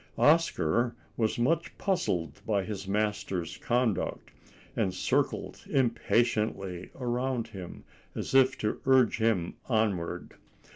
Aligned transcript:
Oscar 0.17 0.95
was 1.15 1.37
much 1.37 1.77
puzzled 1.77 2.41
by 2.43 2.63
his 2.63 2.87
master's 2.87 3.57
conduct, 3.57 4.31
and 4.75 4.95
circled 4.95 5.63
impatiently 5.69 6.89
around 6.95 7.49
him, 7.49 7.83
as 8.15 8.33
if 8.33 8.57
to 8.57 8.81
urge 8.87 9.17
him 9.19 9.57
onward. 9.69 10.33